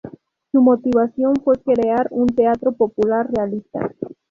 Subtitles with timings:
[0.51, 3.93] Su motivación fue crear un teatro popular realista.